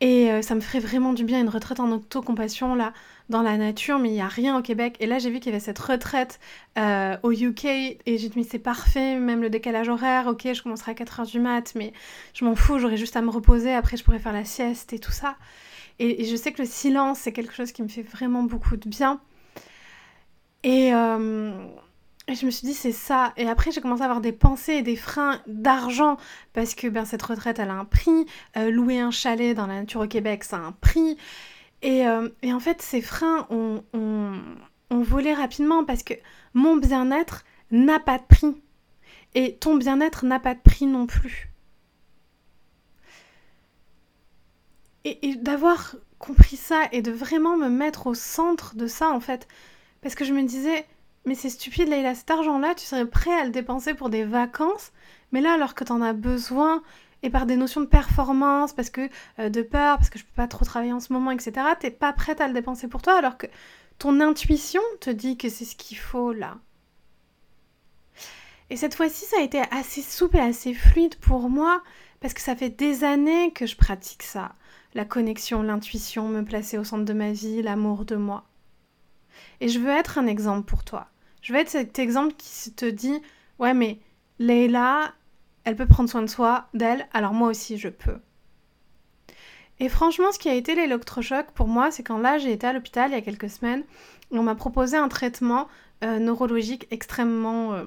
Et 0.00 0.30
euh, 0.30 0.42
ça 0.42 0.54
me 0.54 0.60
ferait 0.60 0.80
vraiment 0.80 1.12
du 1.12 1.24
bien 1.24 1.40
une 1.40 1.48
retraite 1.48 1.80
en 1.80 1.90
autocompassion 1.90 2.74
là 2.74 2.92
dans 3.30 3.40
la 3.42 3.56
nature, 3.56 3.98
mais 3.98 4.10
il 4.10 4.12
n'y 4.12 4.20
a 4.20 4.28
rien 4.28 4.58
au 4.58 4.60
Québec. 4.60 4.96
Et 5.00 5.06
là 5.06 5.18
j'ai 5.18 5.30
vu 5.30 5.38
qu'il 5.38 5.46
y 5.46 5.54
avait 5.54 5.64
cette 5.64 5.78
retraite 5.78 6.40
euh, 6.78 7.16
au 7.22 7.32
UK 7.32 7.64
et 7.64 7.98
j'ai 8.06 8.28
dit 8.28 8.32
mais 8.36 8.42
c'est 8.42 8.58
parfait, 8.58 9.18
même 9.18 9.40
le 9.40 9.50
décalage 9.50 9.88
horaire, 9.88 10.26
ok 10.26 10.52
je 10.52 10.62
commencerai 10.62 10.90
à 10.92 10.94
4h 10.94 11.30
du 11.30 11.40
mat, 11.40 11.74
mais 11.74 11.92
je 12.34 12.44
m'en 12.44 12.54
fous, 12.54 12.78
j'aurai 12.78 12.96
juste 12.96 13.16
à 13.16 13.22
me 13.22 13.30
reposer, 13.30 13.72
après 13.72 13.96
je 13.96 14.04
pourrais 14.04 14.18
faire 14.18 14.32
la 14.32 14.44
sieste 14.44 14.92
et 14.92 14.98
tout 14.98 15.12
ça. 15.12 15.36
Et, 15.98 16.24
je 16.24 16.36
sais 16.36 16.52
que 16.52 16.62
le 16.62 16.68
silence 16.68 17.20
c'est 17.20 17.32
quelque 17.32 17.54
chose 17.54 17.72
qui 17.72 17.82
me 17.82 17.88
fait 17.88 18.02
vraiment 18.02 18.42
beaucoup 18.42 18.76
de 18.76 18.88
bien. 18.88 19.20
Et, 20.62 20.94
euh, 20.94 21.52
et 22.26 22.34
je 22.34 22.46
me 22.46 22.50
suis 22.50 22.66
dit, 22.66 22.72
c'est 22.72 22.92
ça. 22.92 23.34
Et 23.36 23.48
après, 23.48 23.70
j'ai 23.70 23.82
commencé 23.82 24.02
à 24.02 24.06
avoir 24.06 24.22
des 24.22 24.32
pensées 24.32 24.74
et 24.74 24.82
des 24.82 24.96
freins 24.96 25.42
d'argent 25.46 26.16
parce 26.54 26.74
que 26.74 26.88
ben, 26.88 27.04
cette 27.04 27.22
retraite, 27.22 27.58
elle 27.58 27.68
a 27.68 27.74
un 27.74 27.84
prix. 27.84 28.26
Euh, 28.56 28.70
louer 28.70 28.98
un 28.98 29.10
chalet 29.10 29.54
dans 29.54 29.66
la 29.66 29.80
nature 29.80 30.00
au 30.00 30.06
Québec, 30.06 30.44
ça 30.44 30.56
a 30.56 30.60
un 30.60 30.72
prix. 30.72 31.18
Et, 31.82 32.06
euh, 32.06 32.28
en 32.46 32.60
fait, 32.60 32.80
ces 32.80 33.02
freins 33.02 33.46
ont, 33.50 33.82
volé 34.90 35.34
rapidement 35.34 35.84
parce 35.84 36.02
que 36.02 36.14
mon 36.54 36.76
bien-être 36.76 37.44
n'a 37.70 37.98
pas 37.98 38.18
de 38.18 38.24
prix. 38.24 38.54
Et 39.34 39.56
ton 39.56 39.76
bien-être 39.76 40.24
n'a 40.24 40.38
pas 40.38 40.54
de 40.54 40.60
prix 40.60 40.86
non 40.86 41.06
plus. 41.06 41.50
Et 45.04 45.36
d'avoir 45.36 45.96
compris 46.18 46.56
ça 46.56 46.88
et 46.92 47.02
de 47.02 47.12
vraiment 47.12 47.56
me 47.56 47.68
mettre 47.68 48.06
au 48.06 48.14
centre 48.14 48.74
de 48.76 48.86
ça, 48.86 49.10
en 49.10 49.20
fait. 49.20 49.46
Parce 50.00 50.14
que 50.14 50.24
je 50.24 50.32
me 50.32 50.42
disais, 50.42 50.86
mais 51.26 51.34
c'est 51.34 51.50
stupide, 51.50 51.88
Leïla, 51.88 52.14
cet 52.14 52.30
argent-là, 52.30 52.74
tu 52.74 52.84
serais 52.84 53.06
prêt 53.06 53.32
à 53.32 53.44
le 53.44 53.50
dépenser 53.50 53.94
pour 53.94 54.10
des 54.10 54.24
vacances, 54.24 54.92
mais 55.32 55.40
là, 55.40 55.54
alors 55.54 55.74
que 55.74 55.84
tu 55.84 55.92
en 55.92 56.02
as 56.02 56.12
besoin, 56.12 56.82
et 57.22 57.30
par 57.30 57.46
des 57.46 57.56
notions 57.56 57.80
de 57.80 57.86
performance, 57.86 58.72
parce 58.74 58.90
que 58.90 59.08
euh, 59.38 59.48
de 59.48 59.62
peur, 59.62 59.96
parce 59.96 60.10
que 60.10 60.18
je 60.18 60.24
peux 60.24 60.34
pas 60.36 60.48
trop 60.48 60.64
travailler 60.64 60.92
en 60.92 61.00
ce 61.00 61.12
moment, 61.12 61.30
etc., 61.30 61.52
t'es 61.80 61.90
pas 61.90 62.12
prête 62.12 62.40
à 62.40 62.48
le 62.48 62.54
dépenser 62.54 62.88
pour 62.88 63.00
toi, 63.00 63.16
alors 63.18 63.38
que 63.38 63.46
ton 63.98 64.20
intuition 64.20 64.82
te 65.00 65.10
dit 65.10 65.38
que 65.38 65.48
c'est 65.48 65.64
ce 65.64 65.76
qu'il 65.76 65.96
faut 65.96 66.32
là. 66.32 66.58
Et 68.70 68.76
cette 68.76 68.94
fois-ci, 68.94 69.24
ça 69.24 69.36
a 69.38 69.42
été 69.42 69.62
assez 69.70 70.02
souple 70.02 70.36
et 70.36 70.40
assez 70.40 70.74
fluide 70.74 71.16
pour 71.16 71.48
moi, 71.48 71.82
parce 72.20 72.34
que 72.34 72.40
ça 72.40 72.56
fait 72.56 72.70
des 72.70 73.04
années 73.04 73.52
que 73.52 73.66
je 73.66 73.76
pratique 73.76 74.22
ça. 74.22 74.54
La 74.94 75.04
connexion, 75.04 75.62
l'intuition, 75.62 76.28
me 76.28 76.44
placer 76.44 76.78
au 76.78 76.84
centre 76.84 77.04
de 77.04 77.12
ma 77.12 77.32
vie, 77.32 77.62
l'amour 77.62 78.04
de 78.04 78.16
moi. 78.16 78.44
Et 79.60 79.68
je 79.68 79.78
veux 79.78 79.90
être 79.90 80.18
un 80.18 80.26
exemple 80.26 80.66
pour 80.66 80.84
toi. 80.84 81.08
Je 81.42 81.52
vais 81.52 81.60
être 81.60 81.70
cet 81.70 81.98
exemple 81.98 82.34
qui 82.38 82.72
te 82.72 82.86
dit 82.86 83.20
Ouais, 83.58 83.74
mais 83.74 83.98
Leila, 84.38 85.12
elle 85.64 85.76
peut 85.76 85.86
prendre 85.86 86.08
soin 86.08 86.22
de 86.22 86.28
soi, 86.28 86.68
d'elle, 86.74 87.08
alors 87.12 87.32
moi 87.32 87.48
aussi 87.48 87.78
je 87.78 87.88
peux. 87.88 88.18
Et 89.80 89.88
franchement, 89.88 90.30
ce 90.30 90.38
qui 90.38 90.48
a 90.48 90.54
été 90.54 90.74
l'électrochoc 90.74 91.46
pour 91.52 91.66
moi, 91.66 91.90
c'est 91.90 92.02
quand 92.02 92.18
là 92.18 92.38
j'ai 92.38 92.52
été 92.52 92.66
à 92.66 92.72
l'hôpital 92.72 93.10
il 93.10 93.14
y 93.14 93.18
a 93.18 93.22
quelques 93.22 93.50
semaines, 93.50 93.82
on 94.30 94.42
m'a 94.42 94.54
proposé 94.54 94.96
un 94.96 95.08
traitement 95.08 95.68
euh, 96.04 96.18
neurologique 96.18 96.86
extrêmement 96.90 97.74
euh, 97.74 97.84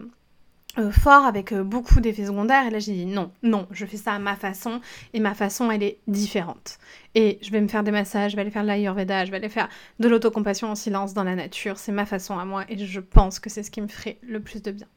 euh, 0.77 0.91
fort 0.91 1.25
avec 1.25 1.51
euh, 1.51 1.63
beaucoup 1.63 1.99
d'effets 1.99 2.25
secondaires. 2.25 2.67
Et 2.67 2.69
là, 2.69 2.79
j'ai 2.79 2.93
dit 2.93 3.05
non, 3.05 3.31
non, 3.43 3.67
je 3.71 3.85
fais 3.85 3.97
ça 3.97 4.13
à 4.13 4.19
ma 4.19 4.35
façon. 4.35 4.81
Et 5.13 5.19
ma 5.19 5.33
façon, 5.33 5.71
elle 5.71 5.83
est 5.83 5.99
différente. 6.07 6.77
Et 7.15 7.39
je 7.41 7.51
vais 7.51 7.61
me 7.61 7.67
faire 7.67 7.83
des 7.83 7.91
massages, 7.91 8.31
je 8.31 8.35
vais 8.35 8.41
aller 8.41 8.51
faire 8.51 8.63
de 8.63 8.67
l'ayurveda, 8.67 9.25
je 9.25 9.31
vais 9.31 9.37
aller 9.37 9.49
faire 9.49 9.69
de 9.99 10.07
l'autocompassion 10.07 10.69
en 10.69 10.75
silence 10.75 11.13
dans 11.13 11.23
la 11.23 11.35
nature. 11.35 11.77
C'est 11.79 11.91
ma 11.91 12.05
façon 12.05 12.37
à 12.37 12.45
moi. 12.45 12.65
Et 12.69 12.77
je 12.77 12.99
pense 12.99 13.39
que 13.39 13.49
c'est 13.49 13.63
ce 13.63 13.71
qui 13.71 13.81
me 13.81 13.87
ferait 13.87 14.17
le 14.21 14.39
plus 14.39 14.61
de 14.61 14.71
bien. 14.71 14.87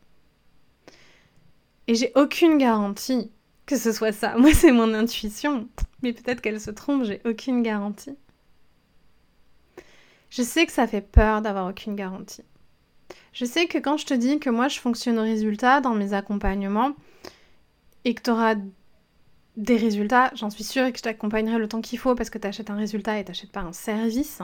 Et 1.86 1.94
j'ai 1.94 2.12
aucune 2.14 2.58
garantie 2.58 3.30
que 3.66 3.76
ce 3.76 3.92
soit 3.92 4.12
ça. 4.12 4.36
Moi, 4.36 4.52
c'est 4.52 4.72
mon 4.72 4.94
intuition. 4.94 5.68
Mais 6.02 6.12
peut-être 6.12 6.40
qu'elle 6.40 6.60
se 6.60 6.70
trompe, 6.70 7.04
j'ai 7.04 7.20
aucune 7.24 7.62
garantie. 7.62 8.16
Je 10.28 10.42
sais 10.42 10.66
que 10.66 10.72
ça 10.72 10.86
fait 10.86 11.00
peur 11.00 11.42
d'avoir 11.42 11.68
aucune 11.68 11.96
garantie. 11.96 12.44
Je 13.32 13.44
sais 13.44 13.66
que 13.66 13.78
quand 13.78 13.96
je 13.96 14.06
te 14.06 14.14
dis 14.14 14.38
que 14.38 14.50
moi 14.50 14.68
je 14.68 14.78
fonctionne 14.78 15.18
au 15.18 15.22
résultat 15.22 15.80
dans 15.80 15.94
mes 15.94 16.12
accompagnements 16.12 16.92
et 18.04 18.14
que 18.14 18.22
tu 18.22 18.30
auras 18.30 18.56
des 19.56 19.76
résultats, 19.76 20.30
j'en 20.34 20.50
suis 20.50 20.64
sûre, 20.64 20.86
et 20.86 20.92
que 20.92 20.98
je 20.98 21.02
t'accompagnerai 21.02 21.58
le 21.58 21.68
temps 21.68 21.80
qu'il 21.80 21.98
faut 21.98 22.14
parce 22.14 22.30
que 22.30 22.38
tu 22.38 22.46
achètes 22.46 22.70
un 22.70 22.76
résultat 22.76 23.18
et 23.18 23.24
tu 23.24 23.30
n'achètes 23.30 23.52
pas 23.52 23.60
un 23.60 23.72
service, 23.72 24.42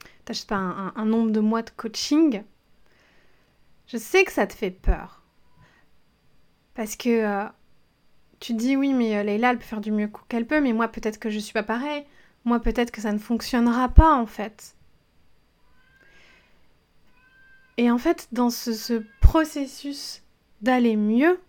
tu 0.00 0.06
n'achètes 0.28 0.48
pas 0.48 0.56
un, 0.56 1.04
nombre 1.04 1.30
de 1.30 1.40
mois 1.40 1.62
de 1.62 1.70
coaching, 1.70 2.42
je 3.86 3.96
sais 3.96 4.24
que 4.24 4.32
ça 4.32 4.46
te 4.46 4.52
fait 4.52 4.70
peur. 4.70 5.22
Parce 6.74 6.96
que 6.96 7.08
euh, 7.08 7.48
tu 8.38 8.54
dis 8.54 8.76
oui, 8.76 8.94
mais 8.94 9.16
euh, 9.16 9.22
Leïla, 9.22 9.50
elle 9.50 9.58
peut 9.58 9.64
faire 9.64 9.80
du 9.80 9.90
mieux 9.90 10.10
qu'elle 10.28 10.46
peut, 10.46 10.60
mais 10.60 10.72
moi 10.72 10.88
peut-être 10.88 11.18
que 11.18 11.30
je 11.30 11.38
suis 11.38 11.52
pas 11.52 11.62
pareil. 11.62 12.04
Moi 12.44 12.60
peut-être 12.60 12.90
que 12.90 13.00
ça 13.00 13.12
ne 13.12 13.18
fonctionnera 13.18 13.88
pas 13.88 14.14
en 14.14 14.26
fait. 14.26 14.76
Et 17.80 17.90
en 17.90 17.96
fait, 17.96 18.28
dans 18.30 18.50
ce, 18.50 19.02
processus 19.22 20.22
d'aller 20.60 20.96
mieux, 20.96 21.40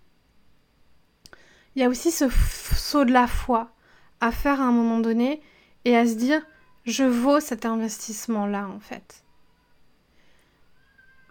il 1.76 1.82
y 1.82 1.84
a 1.84 1.90
aussi 1.90 2.10
ce 2.10 2.30
saut 2.30 3.04
de 3.04 3.12
la 3.12 3.28
foi 3.28 3.74
à 4.22 4.32
faire 4.32 4.62
à 4.62 4.64
un 4.64 4.72
moment 4.72 5.00
donné 5.00 5.42
et 5.84 5.98
à 5.98 6.08
se 6.08 6.14
dire 6.14 6.42
je 6.86 7.04
vaux 7.04 7.42
cet 7.42 7.66
investissement-là 7.66 8.70
en 8.70 8.80
fait. 8.80 9.26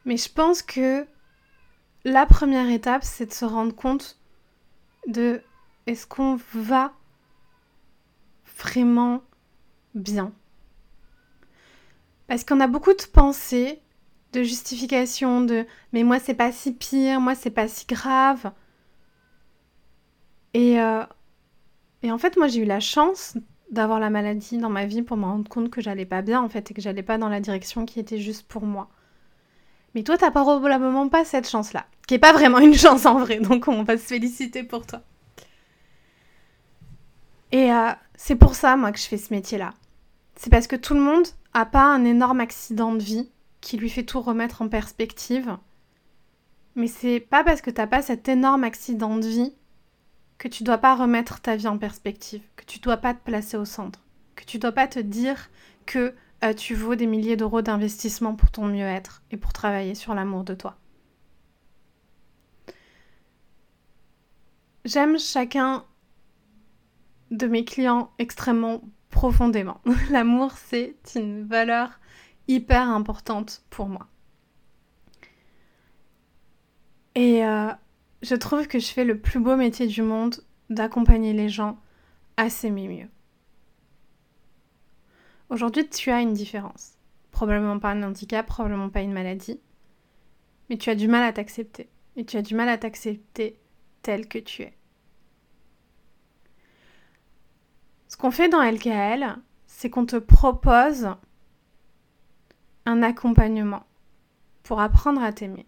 Mais 0.04 0.18
je 0.18 0.30
pense 0.30 0.60
que 0.60 1.06
la 2.04 2.26
première 2.26 2.68
étape, 2.68 3.02
c'est 3.02 3.24
de 3.24 3.32
se 3.32 3.46
rendre 3.46 3.74
compte 3.74 4.18
de 5.06 5.40
est-ce 5.86 6.06
qu'on 6.06 6.38
va 6.52 6.92
vraiment 8.58 9.22
bien? 9.94 10.30
Parce 12.26 12.44
qu'on 12.44 12.60
a 12.60 12.66
beaucoup 12.66 12.92
de 12.92 13.06
pensées 13.10 13.80
de 14.32 14.42
justification, 14.42 15.40
de 15.40 15.66
mais 15.92 16.02
moi 16.02 16.18
c'est 16.18 16.34
pas 16.34 16.52
si 16.52 16.72
pire, 16.72 17.20
moi 17.20 17.34
c'est 17.34 17.50
pas 17.50 17.68
si 17.68 17.86
grave. 17.86 18.52
Et, 20.54 20.80
euh, 20.80 21.04
et 22.02 22.10
en 22.10 22.18
fait, 22.18 22.36
moi 22.36 22.48
j'ai 22.48 22.60
eu 22.60 22.64
la 22.64 22.80
chance 22.80 23.36
d'avoir 23.70 24.00
la 24.00 24.10
maladie 24.10 24.58
dans 24.58 24.70
ma 24.70 24.86
vie 24.86 25.02
pour 25.02 25.16
me 25.16 25.24
rendre 25.24 25.48
compte 25.48 25.70
que 25.70 25.80
j'allais 25.80 26.06
pas 26.06 26.22
bien 26.22 26.40
en 26.40 26.48
fait 26.48 26.70
et 26.70 26.74
que 26.74 26.82
j'allais 26.82 27.02
pas 27.02 27.18
dans 27.18 27.28
la 27.28 27.40
direction 27.40 27.86
qui 27.86 28.00
était 28.00 28.18
juste 28.18 28.46
pour 28.48 28.62
moi. 28.62 28.88
Mais 29.94 30.02
toi, 30.02 30.16
t'as 30.16 30.30
probablement 30.30 31.08
pas 31.08 31.24
cette 31.24 31.48
chance-là, 31.48 31.86
qui 32.06 32.14
est 32.14 32.18
pas 32.18 32.32
vraiment 32.32 32.58
une 32.58 32.74
chance 32.74 33.06
en 33.06 33.18
vrai, 33.18 33.38
donc 33.38 33.68
on 33.68 33.82
va 33.82 33.96
se 33.96 34.06
féliciter 34.06 34.62
pour 34.62 34.86
toi. 34.86 35.02
Et 37.52 37.72
euh, 37.72 37.90
c'est 38.14 38.36
pour 38.36 38.54
ça, 38.54 38.76
moi, 38.76 38.92
que 38.92 38.98
je 38.98 39.06
fais 39.06 39.16
ce 39.16 39.32
métier-là. 39.34 39.74
C'est 40.36 40.50
parce 40.50 40.68
que 40.68 40.76
tout 40.76 40.94
le 40.94 41.00
monde 41.00 41.26
a 41.52 41.66
pas 41.66 41.84
un 41.84 42.04
énorme 42.04 42.40
accident 42.40 42.94
de 42.94 43.02
vie 43.02 43.30
qui 43.60 43.76
lui 43.76 43.90
fait 43.90 44.04
tout 44.04 44.20
remettre 44.20 44.62
en 44.62 44.68
perspective. 44.68 45.56
Mais 46.74 46.86
c'est 46.86 47.20
pas 47.20 47.44
parce 47.44 47.60
que 47.60 47.70
t'as 47.70 47.86
pas 47.86 48.02
cet 48.02 48.28
énorme 48.28 48.64
accident 48.64 49.16
de 49.16 49.26
vie 49.26 49.54
que 50.38 50.48
tu 50.48 50.64
dois 50.64 50.78
pas 50.78 50.94
remettre 50.94 51.40
ta 51.40 51.56
vie 51.56 51.68
en 51.68 51.76
perspective, 51.76 52.42
que 52.56 52.64
tu 52.64 52.78
dois 52.78 52.96
pas 52.96 53.12
te 53.12 53.22
placer 53.22 53.58
au 53.58 53.66
centre, 53.66 54.00
que 54.36 54.44
tu 54.44 54.58
dois 54.58 54.72
pas 54.72 54.88
te 54.88 54.98
dire 54.98 55.50
que 55.84 56.14
euh, 56.42 56.54
tu 56.54 56.74
vaux 56.74 56.94
des 56.94 57.06
milliers 57.06 57.36
d'euros 57.36 57.60
d'investissement 57.60 58.34
pour 58.34 58.50
ton 58.50 58.64
mieux-être 58.64 59.22
et 59.30 59.36
pour 59.36 59.52
travailler 59.52 59.94
sur 59.94 60.14
l'amour 60.14 60.44
de 60.44 60.54
toi. 60.54 60.78
J'aime 64.86 65.18
chacun 65.18 65.84
de 67.30 67.46
mes 67.46 67.66
clients 67.66 68.10
extrêmement 68.18 68.80
profondément. 69.10 69.82
L'amour, 70.10 70.52
c'est 70.56 70.96
une 71.14 71.44
valeur 71.44 71.99
hyper 72.48 72.88
importante 72.88 73.62
pour 73.70 73.88
moi. 73.88 74.08
Et 77.14 77.44
euh, 77.44 77.72
je 78.22 78.34
trouve 78.34 78.68
que 78.68 78.78
je 78.78 78.88
fais 78.88 79.04
le 79.04 79.18
plus 79.18 79.40
beau 79.40 79.56
métier 79.56 79.86
du 79.86 80.02
monde 80.02 80.36
d'accompagner 80.68 81.32
les 81.32 81.48
gens 81.48 81.78
à 82.36 82.48
s'aimer 82.48 82.88
mieux. 82.88 83.08
Aujourd'hui, 85.48 85.88
tu 85.88 86.10
as 86.10 86.20
une 86.20 86.32
différence. 86.32 86.92
Probablement 87.32 87.78
pas 87.78 87.90
un 87.90 88.02
handicap, 88.02 88.46
probablement 88.46 88.88
pas 88.88 89.00
une 89.00 89.12
maladie. 89.12 89.60
Mais 90.68 90.78
tu 90.78 90.90
as 90.90 90.94
du 90.94 91.08
mal 91.08 91.24
à 91.24 91.32
t'accepter. 91.32 91.88
Et 92.16 92.24
tu 92.24 92.36
as 92.36 92.42
du 92.42 92.54
mal 92.54 92.68
à 92.68 92.78
t'accepter 92.78 93.58
tel 94.02 94.28
que 94.28 94.38
tu 94.38 94.62
es. 94.62 94.76
Ce 98.06 98.16
qu'on 98.16 98.30
fait 98.30 98.48
dans 98.48 98.62
LKL, 98.62 99.36
c'est 99.66 99.90
qu'on 99.90 100.06
te 100.06 100.16
propose 100.16 101.08
un 102.86 103.02
accompagnement 103.02 103.84
pour 104.62 104.80
apprendre 104.80 105.22
à 105.22 105.32
t'aimer, 105.32 105.66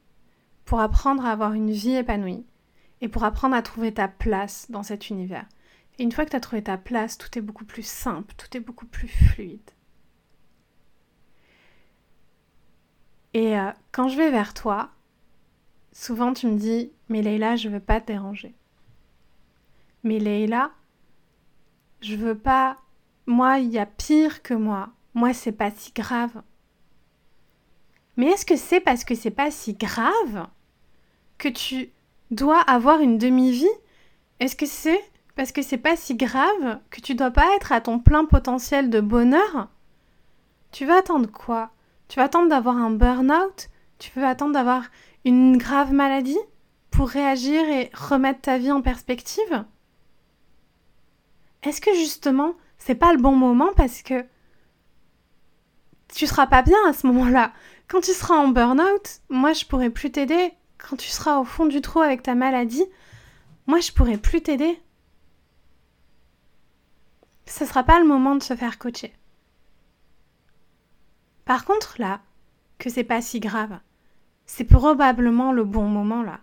pour 0.64 0.80
apprendre 0.80 1.24
à 1.24 1.32
avoir 1.32 1.52
une 1.52 1.70
vie 1.70 1.94
épanouie 1.94 2.44
et 3.00 3.08
pour 3.08 3.24
apprendre 3.24 3.56
à 3.56 3.62
trouver 3.62 3.92
ta 3.92 4.08
place 4.08 4.70
dans 4.70 4.82
cet 4.82 5.10
univers. 5.10 5.46
Et 5.98 6.04
une 6.04 6.12
fois 6.12 6.24
que 6.24 6.30
tu 6.30 6.36
as 6.36 6.40
trouvé 6.40 6.62
ta 6.62 6.78
place, 6.78 7.18
tout 7.18 7.38
est 7.38 7.42
beaucoup 7.42 7.64
plus 7.64 7.86
simple, 7.86 8.34
tout 8.36 8.56
est 8.56 8.60
beaucoup 8.60 8.86
plus 8.86 9.08
fluide. 9.08 9.70
Et 13.34 13.58
euh, 13.58 13.70
quand 13.92 14.08
je 14.08 14.16
vais 14.16 14.30
vers 14.30 14.54
toi, 14.54 14.90
souvent 15.92 16.32
tu 16.32 16.46
me 16.46 16.58
dis 16.58 16.92
Mais 17.08 17.22
Leïla, 17.22 17.56
je 17.56 17.68
veux 17.68 17.80
pas 17.80 18.00
te 18.00 18.08
déranger. 18.08 18.54
Mais 20.04 20.18
Leïla, 20.18 20.70
je 22.00 22.16
veux 22.16 22.36
pas 22.36 22.76
moi, 23.26 23.58
il 23.60 23.70
y 23.70 23.78
a 23.78 23.86
pire 23.86 24.42
que 24.42 24.54
moi. 24.54 24.90
Moi, 25.14 25.32
c'est 25.32 25.52
pas 25.52 25.70
si 25.70 25.92
grave. 25.92 26.42
Mais 28.16 28.26
est-ce 28.26 28.44
que 28.46 28.56
c'est 28.56 28.80
parce 28.80 29.04
que 29.04 29.14
c'est 29.14 29.30
pas 29.30 29.50
si 29.50 29.74
grave 29.74 30.48
que 31.38 31.48
tu 31.48 31.90
dois 32.30 32.60
avoir 32.60 33.00
une 33.00 33.18
demi-vie? 33.18 33.66
Est-ce 34.40 34.56
que 34.56 34.66
c'est 34.66 35.02
parce 35.34 35.52
que 35.52 35.62
c'est 35.62 35.78
pas 35.78 35.96
si 35.96 36.14
grave 36.14 36.80
que 36.90 37.00
tu 37.00 37.14
dois 37.14 37.30
pas 37.30 37.54
être 37.56 37.72
à 37.72 37.80
ton 37.80 37.98
plein 37.98 38.24
potentiel 38.24 38.90
de 38.90 39.00
bonheur? 39.00 39.68
Tu 40.72 40.84
vas 40.84 40.98
attendre 40.98 41.30
quoi? 41.30 41.70
Tu 42.08 42.16
vas 42.18 42.24
attendre 42.24 42.48
d'avoir 42.48 42.76
un 42.76 42.90
burn-out? 42.90 43.68
Tu 43.98 44.10
veux 44.16 44.26
attendre 44.26 44.52
d'avoir 44.52 44.84
une 45.24 45.56
grave 45.56 45.92
maladie 45.92 46.38
pour 46.90 47.08
réagir 47.08 47.62
et 47.68 47.90
remettre 47.94 48.42
ta 48.42 48.58
vie 48.58 48.72
en 48.72 48.82
perspective? 48.82 49.64
Est-ce 51.62 51.80
que 51.80 51.94
justement, 51.94 52.54
c'est 52.78 52.94
pas 52.96 53.12
le 53.12 53.20
bon 53.22 53.36
moment 53.36 53.72
parce 53.76 54.02
que 54.02 54.24
tu 56.14 56.26
seras 56.26 56.46
pas 56.46 56.62
bien 56.62 56.78
à 56.88 56.92
ce 56.92 57.06
moment-là? 57.06 57.52
Quand 57.92 58.00
tu 58.00 58.12
seras 58.12 58.36
en 58.36 58.48
burn-out, 58.48 59.20
moi 59.28 59.52
je 59.52 59.66
pourrais 59.66 59.90
plus 59.90 60.10
t'aider. 60.10 60.54
Quand 60.78 60.96
tu 60.96 61.10
seras 61.10 61.38
au 61.38 61.44
fond 61.44 61.66
du 61.66 61.82
trou 61.82 62.00
avec 62.00 62.22
ta 62.22 62.34
maladie, 62.34 62.86
moi 63.66 63.80
je 63.80 63.92
pourrais 63.92 64.16
plus 64.16 64.40
t'aider. 64.40 64.80
Ce 67.44 67.66
sera 67.66 67.84
pas 67.84 68.00
le 68.00 68.06
moment 68.06 68.34
de 68.34 68.42
se 68.42 68.56
faire 68.56 68.78
coacher. 68.78 69.12
Par 71.44 71.66
contre 71.66 71.96
là, 71.98 72.22
que 72.78 72.88
c'est 72.88 73.04
pas 73.04 73.20
si 73.20 73.40
grave, 73.40 73.78
c'est 74.46 74.64
probablement 74.64 75.52
le 75.52 75.64
bon 75.64 75.84
moment 75.84 76.22
là 76.22 76.40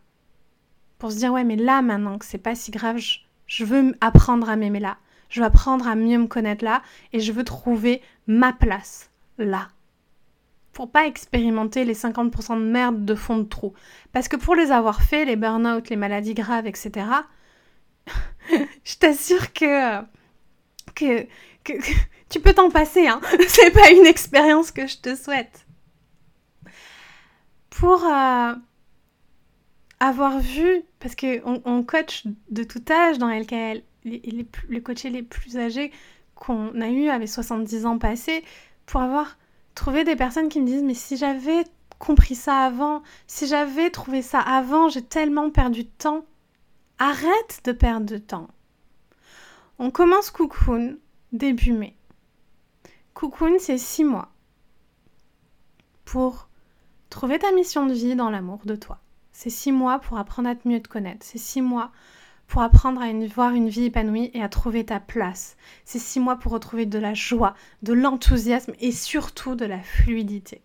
pour 1.00 1.12
se 1.12 1.18
dire 1.18 1.34
ouais 1.34 1.46
mais 1.46 1.56
là 1.56 1.82
maintenant 1.82 2.20
que 2.20 2.26
c'est 2.26 2.38
pas 2.38 2.54
si 2.54 2.70
grave, 2.70 3.00
je, 3.48 3.66
veux 3.66 3.96
apprendre 4.02 4.52
à 4.52 4.56
m'aimer 4.56 4.82
là, 4.82 4.98
je 5.30 5.40
veux 5.40 5.48
apprendre 5.48 5.88
à 5.88 5.96
mieux 5.96 6.20
me 6.20 6.28
connaître 6.28 6.64
là 6.64 6.84
et 7.12 7.20
je 7.20 7.32
veux 7.32 7.44
trouver 7.44 8.04
ma 8.28 8.54
place 8.54 9.10
là. 9.40 9.70
Pour 10.80 10.90
pas 10.90 11.08
expérimenter 11.08 11.84
les 11.84 11.94
50% 11.94 12.58
de 12.58 12.64
merde 12.64 13.04
de 13.04 13.14
fond 13.14 13.40
de 13.40 13.44
trou. 13.44 13.74
Parce 14.14 14.30
que 14.30 14.38
pour 14.38 14.56
les 14.56 14.72
avoir 14.72 15.02
fait, 15.02 15.26
les 15.26 15.36
burn-out, 15.36 15.90
les 15.90 15.98
maladies 15.98 16.34
graves, 16.34 16.68
etc., 16.68 17.06
je 18.86 18.96
t'assure 18.96 19.52
que, 19.52 20.00
que, 20.96 21.28
que, 21.66 21.74
tu 22.30 22.40
peux 22.40 22.54
t'en 22.54 22.70
passer, 22.70 23.10
hein. 23.10 23.20
C'est 23.50 23.72
pas 23.72 23.92
une 23.92 24.06
expérience 24.06 24.72
que 24.72 24.88
je 24.88 25.00
te 25.00 25.18
souhaite. 25.18 25.66
Pour, 27.70 28.06
euh, 28.06 28.54
avoir 30.00 30.40
vu, 30.40 30.84
parce 31.02 31.14
qu'on 31.14 31.62
on 31.66 31.84
coach 31.84 32.24
de 32.52 32.64
tout 32.64 32.86
âge 32.90 33.18
dans 33.18 33.28
LKL, 33.28 33.84
les, 34.06 34.22
les, 34.24 34.48
les 34.70 34.82
coachés 34.82 35.10
les 35.10 35.24
plus 35.24 35.58
âgés 35.58 35.92
qu'on 36.36 36.80
a 36.80 36.88
eu 36.88 37.10
avec 37.10 37.28
70 37.28 37.86
ans 37.86 37.98
passés, 37.98 38.46
pour 38.86 39.02
avoir 39.02 39.36
trouvé 39.80 40.04
des 40.04 40.18
personnes 40.18 40.50
qui 40.50 40.60
me 40.60 40.66
disent 40.66 40.84
mais 40.84 40.94
si 40.94 41.16
j'avais 41.16 41.64
compris 42.00 42.36
ça 42.36 42.66
avant, 42.66 43.02
si 43.28 43.48
j'avais 43.48 43.90
trouvé 43.90 44.22
ça 44.22 44.42
avant, 44.42 44.90
j'ai 44.90 45.02
tellement 45.02 45.50
perdu 45.52 45.86
de 45.86 45.90
temps. 45.98 46.26
Arrête 46.98 47.62
de 47.64 47.72
perdre 47.72 48.06
de 48.06 48.18
temps. 48.18 48.50
On 49.80 49.90
commence 49.90 50.32
Cocoon 50.32 50.98
début 51.32 51.72
mai. 51.72 51.96
Cocoon, 53.14 53.56
c'est 53.58 53.78
six 53.78 54.04
mois 54.04 54.34
pour 56.04 56.50
trouver 57.10 57.40
ta 57.40 57.54
mission 57.54 57.86
de 57.86 57.94
vie 57.94 58.18
dans 58.18 58.30
l'amour 58.30 58.60
de 58.66 58.76
toi. 58.76 59.00
C'est 59.32 59.50
six 59.50 59.72
mois 59.72 60.00
pour 60.00 60.18
apprendre 60.18 60.50
à 60.50 60.56
mieux 60.66 60.82
te 60.82 60.90
connaître. 60.90 61.26
C'est 61.26 61.38
six 61.38 61.62
mois 61.62 61.92
pour 62.50 62.64
apprendre 62.64 63.02
à 63.02 63.14
voir 63.28 63.54
une 63.54 63.70
vie 63.70 63.86
épanouie 63.86 64.32
et 64.34 64.42
à 64.42 64.50
trouver 64.50 64.84
ta 64.84 65.00
place. 65.00 65.56
C'est 65.86 66.00
six 66.00 66.20
mois 66.20 66.38
pour 66.38 66.52
retrouver 66.52 66.88
de 66.88 66.98
la 66.98 67.14
joie, 67.14 67.54
de 67.84 67.94
l'enthousiasme 67.94 68.74
et 68.80 68.92
surtout 68.92 69.56
de 69.56 69.66
la 69.66 69.80
fluidité. 69.80 70.62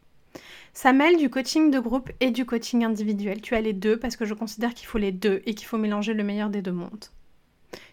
Ça 0.73 0.95
mêle 0.95 1.19
du 1.19 1.29
coaching 1.29 1.71
de 1.71 1.79
groupe 1.79 2.11
et 2.21 2.31
du 2.31 2.47
coaching 2.47 2.85
individuel. 2.85 3.43
Tu 3.43 3.55
as 3.55 3.61
les 3.61 3.75
deux 3.75 3.99
parce 3.99 4.17
que 4.17 4.25
je 4.25 4.33
considère 4.33 4.73
qu'il 4.73 4.89
faut 4.89 4.99
les 4.99 5.13
deux 5.13 5.43
et 5.45 5.55
qu'il 5.55 5.67
faut 5.69 5.77
mélanger 5.77 6.15
le 6.15 6.25
meilleur 6.25 6.49
des 6.49 6.63
deux 6.63 6.73
mondes. 6.73 7.05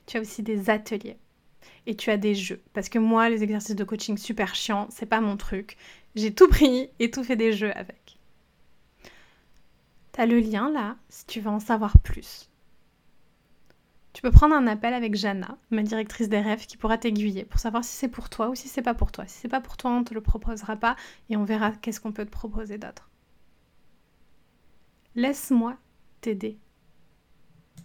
Tu 0.08 0.18
as 0.18 0.22
aussi 0.22 0.42
des 0.42 0.70
ateliers 0.70 1.18
et 1.86 1.96
tu 1.96 2.12
as 2.12 2.18
des 2.18 2.34
jeux 2.34 2.62
parce 2.74 2.88
que 2.88 2.98
moi 2.98 3.30
les 3.30 3.44
exercices 3.44 3.76
de 3.76 3.84
coaching 3.84 4.18
super 4.18 4.56
chiants, 4.56 4.88
c'est 4.90 5.06
pas 5.06 5.20
mon 5.20 5.36
truc. 5.36 5.76
J'ai 6.16 6.34
tout 6.34 6.48
pris 6.48 6.90
et 7.00 7.12
tout 7.12 7.26
fait 7.26 7.36
des 7.36 7.52
jeux 7.52 7.76
avec. 7.76 8.18
Tu 10.14 10.22
as 10.22 10.26
le 10.26 10.40
lien 10.40 10.72
là 10.72 10.96
si 11.10 11.26
tu 11.26 11.42
veux 11.42 11.50
en 11.50 11.60
savoir 11.60 12.00
plus. 12.00 12.51
Tu 14.14 14.22
peux 14.22 14.32
prendre 14.32 14.56
un 14.56 14.68
appel 14.68 14.94
avec 14.94 15.16
Jana, 15.16 15.58
ma 15.70 15.84
directrice 15.84 16.28
des 16.28 16.42
rêves, 16.42 16.66
qui 16.66 16.76
pourra 16.78 16.98
t'aiguiller 16.98 17.46
pour 17.46 17.60
savoir 17.60 17.84
si 17.84 17.96
c'est 17.96 18.10
pour 18.10 18.30
toi 18.30 18.50
ou 18.50 18.56
si 18.56 18.68
c'est 18.68 18.82
pas 18.82 18.94
pour 18.94 19.12
toi. 19.12 19.26
Si 19.28 19.40
c'est 19.40 19.48
pas 19.48 19.62
pour 19.62 19.78
toi, 19.78 19.92
on 19.92 20.04
te 20.04 20.14
le 20.14 20.22
proposera 20.22 20.76
pas 20.76 20.96
et 21.30 21.38
on 21.38 21.46
verra 21.46 21.72
qu'est-ce 21.72 22.02
qu'on 22.02 22.12
peut 22.12 22.26
te 22.26 22.32
proposer 22.32 22.78
d'autre. 22.78 23.10
Laisse-moi 25.16 25.78
t'aider 26.20 26.58